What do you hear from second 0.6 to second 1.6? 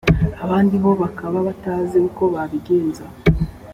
bo bakaba